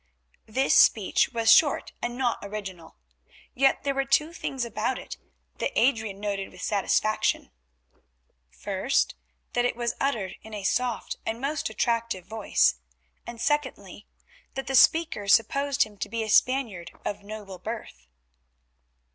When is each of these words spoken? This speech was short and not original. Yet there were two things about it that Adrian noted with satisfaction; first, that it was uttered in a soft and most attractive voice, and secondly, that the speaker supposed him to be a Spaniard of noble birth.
This 0.47 0.73
speech 0.73 1.29
was 1.29 1.51
short 1.53 1.91
and 2.01 2.17
not 2.17 2.39
original. 2.41 2.95
Yet 3.53 3.83
there 3.83 3.93
were 3.93 4.03
two 4.03 4.33
things 4.33 4.65
about 4.65 4.97
it 4.97 5.15
that 5.59 5.77
Adrian 5.79 6.19
noted 6.19 6.51
with 6.51 6.63
satisfaction; 6.63 7.51
first, 8.49 9.13
that 9.53 9.63
it 9.63 9.75
was 9.75 9.93
uttered 9.99 10.37
in 10.41 10.55
a 10.55 10.63
soft 10.63 11.17
and 11.23 11.39
most 11.39 11.69
attractive 11.69 12.25
voice, 12.25 12.79
and 13.27 13.39
secondly, 13.39 14.07
that 14.55 14.65
the 14.65 14.73
speaker 14.73 15.27
supposed 15.27 15.83
him 15.83 15.97
to 15.99 16.09
be 16.09 16.23
a 16.23 16.29
Spaniard 16.31 16.89
of 17.05 17.21
noble 17.21 17.59
birth. 17.59 18.07